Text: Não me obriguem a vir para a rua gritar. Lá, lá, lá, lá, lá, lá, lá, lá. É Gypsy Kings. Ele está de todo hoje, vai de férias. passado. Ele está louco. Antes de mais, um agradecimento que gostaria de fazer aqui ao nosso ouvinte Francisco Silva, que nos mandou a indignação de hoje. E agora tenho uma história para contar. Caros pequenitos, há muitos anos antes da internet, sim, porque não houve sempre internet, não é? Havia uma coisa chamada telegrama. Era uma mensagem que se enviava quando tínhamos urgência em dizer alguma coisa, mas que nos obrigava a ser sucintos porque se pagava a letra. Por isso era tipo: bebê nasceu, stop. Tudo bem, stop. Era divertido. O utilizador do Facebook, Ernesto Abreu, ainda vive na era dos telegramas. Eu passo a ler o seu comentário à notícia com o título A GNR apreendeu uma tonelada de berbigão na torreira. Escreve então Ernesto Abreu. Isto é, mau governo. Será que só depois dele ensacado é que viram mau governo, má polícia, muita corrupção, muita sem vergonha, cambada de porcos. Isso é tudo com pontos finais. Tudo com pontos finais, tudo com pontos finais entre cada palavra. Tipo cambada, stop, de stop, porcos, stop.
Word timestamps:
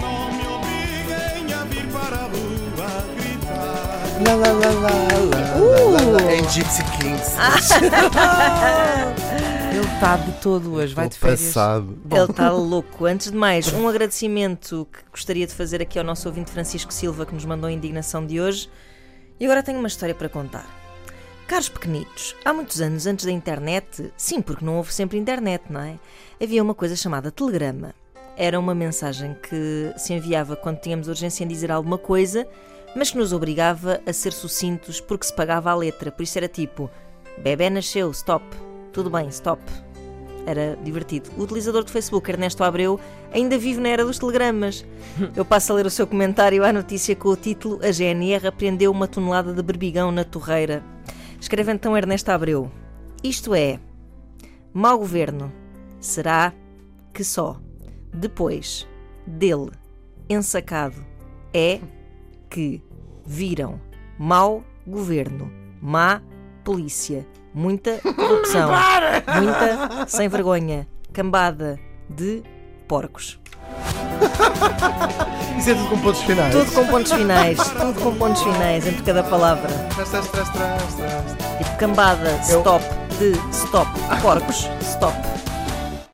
Não 0.00 0.32
me 0.32 0.46
obriguem 0.46 1.52
a 1.54 1.64
vir 1.64 1.86
para 1.88 2.16
a 2.16 2.22
rua 2.22 3.04
gritar. 3.16 4.04
Lá, 4.26 4.34
lá, 4.34 4.52
lá, 4.52 4.70
lá, 4.70 4.80
lá, 4.80 4.88
lá, 5.58 5.90
lá, 5.90 6.00
lá. 6.22 6.32
É 6.32 6.36
Gypsy 6.50 6.82
Kings. 6.98 7.32
Ele 9.74 9.84
está 9.92 10.16
de 10.16 10.30
todo 10.40 10.74
hoje, 10.74 10.94
vai 10.94 11.08
de 11.08 11.18
férias. 11.18 11.42
passado. 11.46 11.98
Ele 12.08 12.30
está 12.30 12.48
louco. 12.50 13.06
Antes 13.06 13.32
de 13.32 13.36
mais, 13.36 13.72
um 13.72 13.88
agradecimento 13.88 14.86
que 14.92 14.98
gostaria 15.10 15.44
de 15.46 15.52
fazer 15.52 15.82
aqui 15.82 15.98
ao 15.98 16.04
nosso 16.04 16.28
ouvinte 16.28 16.52
Francisco 16.52 16.94
Silva, 16.94 17.26
que 17.26 17.34
nos 17.34 17.44
mandou 17.44 17.66
a 17.68 17.72
indignação 17.72 18.24
de 18.24 18.40
hoje. 18.40 18.70
E 19.40 19.44
agora 19.44 19.64
tenho 19.64 19.80
uma 19.80 19.88
história 19.88 20.14
para 20.14 20.28
contar. 20.28 20.64
Caros 21.48 21.68
pequenitos, 21.68 22.36
há 22.44 22.52
muitos 22.52 22.80
anos 22.80 23.04
antes 23.06 23.24
da 23.24 23.32
internet, 23.32 24.12
sim, 24.16 24.40
porque 24.40 24.64
não 24.64 24.76
houve 24.76 24.94
sempre 24.94 25.18
internet, 25.18 25.64
não 25.68 25.80
é? 25.80 25.98
Havia 26.40 26.62
uma 26.62 26.74
coisa 26.74 26.94
chamada 26.96 27.30
telegrama. 27.32 27.92
Era 28.36 28.58
uma 28.58 28.74
mensagem 28.74 29.34
que 29.34 29.92
se 29.96 30.12
enviava 30.12 30.56
quando 30.56 30.80
tínhamos 30.80 31.06
urgência 31.06 31.44
em 31.44 31.48
dizer 31.48 31.70
alguma 31.70 31.96
coisa, 31.96 32.46
mas 32.96 33.10
que 33.10 33.18
nos 33.18 33.32
obrigava 33.32 34.00
a 34.04 34.12
ser 34.12 34.32
sucintos 34.32 35.00
porque 35.00 35.26
se 35.26 35.34
pagava 35.34 35.70
a 35.70 35.74
letra. 35.74 36.10
Por 36.10 36.22
isso 36.22 36.36
era 36.38 36.48
tipo: 36.48 36.90
bebê 37.38 37.70
nasceu, 37.70 38.10
stop. 38.10 38.44
Tudo 38.92 39.08
bem, 39.08 39.28
stop. 39.28 39.62
Era 40.46 40.76
divertido. 40.82 41.30
O 41.38 41.42
utilizador 41.42 41.84
do 41.84 41.90
Facebook, 41.90 42.30
Ernesto 42.30 42.62
Abreu, 42.64 43.00
ainda 43.32 43.56
vive 43.56 43.80
na 43.80 43.88
era 43.88 44.04
dos 44.04 44.18
telegramas. 44.18 44.84
Eu 45.34 45.44
passo 45.44 45.72
a 45.72 45.76
ler 45.76 45.86
o 45.86 45.90
seu 45.90 46.06
comentário 46.06 46.64
à 46.64 46.72
notícia 46.72 47.16
com 47.16 47.28
o 47.28 47.36
título 47.36 47.80
A 47.82 47.90
GNR 47.90 48.48
apreendeu 48.48 48.90
uma 48.90 49.08
tonelada 49.08 49.54
de 49.54 49.62
berbigão 49.62 50.10
na 50.10 50.24
torreira. 50.24 50.82
Escreve 51.40 51.72
então 51.72 51.96
Ernesto 51.96 52.30
Abreu. 52.30 52.70
Isto 53.22 53.54
é, 53.54 53.78
mau 54.72 54.98
governo. 54.98 55.52
Será 55.98 56.52
que 57.12 57.24
só 57.24 57.58
depois 58.14 58.88
dele 59.26 59.70
ensacado 60.28 61.04
é 61.52 61.80
que 62.48 62.82
viram 63.26 63.80
mau 64.18 64.64
governo, 64.86 65.50
má 65.80 66.22
polícia, 66.62 67.26
muita 67.52 67.98
corrupção, 67.98 68.70
muita 69.40 70.06
sem 70.06 70.28
vergonha, 70.28 70.86
cambada 71.12 71.78
de 72.08 72.42
porcos. 72.86 73.40
Isso 75.58 75.70
é 75.70 75.74
tudo 75.74 75.88
com 75.88 75.98
pontos 75.98 76.22
finais. 76.22 76.54
Tudo 76.54 76.72
com 76.72 76.86
pontos 76.86 77.12
finais, 77.12 77.58
tudo 77.70 78.00
com 78.00 78.14
pontos 78.16 78.42
finais 78.42 78.86
entre 78.86 79.02
cada 79.02 79.22
palavra. 79.22 79.70
Tipo 81.58 81.76
cambada, 81.78 82.30
stop, 82.42 82.84
de 83.18 83.32
stop, 83.50 83.90
porcos, 84.20 84.68
stop. 84.80 85.33